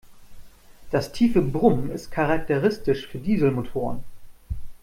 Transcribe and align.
Das 0.89 1.11
tiefe 1.11 1.43
Brummen 1.43 1.91
ist 1.91 2.09
charakteristisch 2.09 3.05
für 3.05 3.19
Dieselmotoren. 3.19 4.03